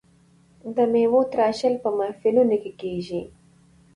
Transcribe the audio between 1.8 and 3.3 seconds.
په محفلونو کې کیږي.